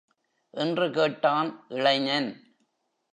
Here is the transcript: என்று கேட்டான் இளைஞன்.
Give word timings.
என்று 0.53 0.91
கேட்டான் 0.91 1.65
இளைஞன். 1.69 2.29